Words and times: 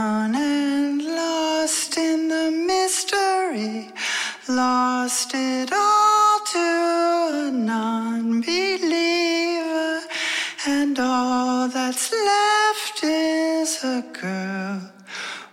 down 0.00 0.34
and 0.34 1.02
lost 1.04 1.92
in 1.98 2.20
the 2.34 2.48
mystery, 2.72 3.92
lost 4.48 5.30
it 5.34 5.70
all 5.72 6.38
to 6.54 6.68
a 7.44 7.50
non 7.72 8.40
believer, 8.40 9.92
and 10.74 10.94
all 10.98 11.68
that's 11.76 12.06
left 12.32 12.96
is 13.04 13.70
a 13.98 14.00
girl 14.22 14.78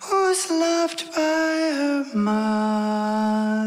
who's 0.06 0.44
loved 0.66 1.02
by 1.16 1.54
her 1.80 2.06
mother. 2.30 3.67